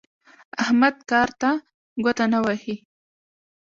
[0.61, 1.49] احمد کار ته
[2.03, 2.75] ګوته نه وهي.